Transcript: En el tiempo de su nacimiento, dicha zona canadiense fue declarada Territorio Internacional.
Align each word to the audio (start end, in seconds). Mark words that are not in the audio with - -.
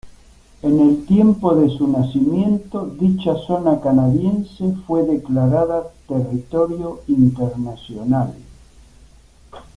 En 0.63 0.79
el 0.79 1.05
tiempo 1.05 1.53
de 1.53 1.69
su 1.77 1.87
nacimiento, 1.87 2.87
dicha 2.99 3.35
zona 3.45 3.79
canadiense 3.81 4.73
fue 4.87 5.03
declarada 5.05 5.91
Territorio 6.07 7.01
Internacional. 7.07 8.33